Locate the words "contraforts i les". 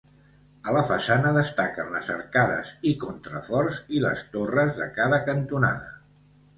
3.05-4.27